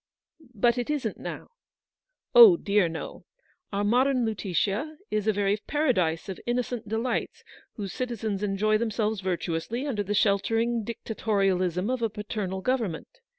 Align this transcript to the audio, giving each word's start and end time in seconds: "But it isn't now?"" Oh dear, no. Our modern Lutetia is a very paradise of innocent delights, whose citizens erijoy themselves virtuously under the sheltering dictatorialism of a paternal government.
"But 0.55 0.79
it 0.79 0.89
isn't 0.89 1.19
now?"" 1.19 1.49
Oh 2.33 2.57
dear, 2.57 2.89
no. 2.89 3.23
Our 3.71 3.83
modern 3.83 4.25
Lutetia 4.25 4.97
is 5.11 5.27
a 5.27 5.31
very 5.31 5.57
paradise 5.67 6.27
of 6.27 6.39
innocent 6.47 6.87
delights, 6.89 7.43
whose 7.75 7.93
citizens 7.93 8.41
erijoy 8.41 8.79
themselves 8.79 9.21
virtuously 9.21 9.85
under 9.85 10.01
the 10.01 10.15
sheltering 10.15 10.83
dictatorialism 10.83 11.91
of 11.93 12.01
a 12.01 12.09
paternal 12.09 12.61
government. 12.61 13.09